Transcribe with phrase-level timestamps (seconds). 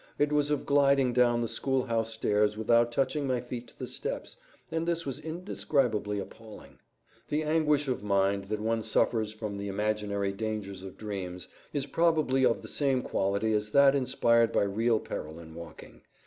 [0.17, 3.85] It was of gliding down the school house stairs without touching my feet to the
[3.85, 4.35] steps,
[4.71, 6.79] and this was indescribably appalling.
[7.27, 12.43] The anguish of mind that one suffers from the imaginary dangers of dreams is probably
[12.43, 16.01] of the same quality as that inspired by real peril in waking.